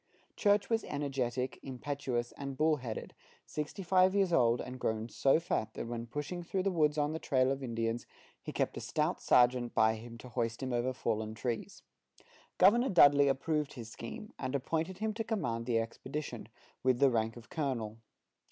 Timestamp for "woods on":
6.71-7.13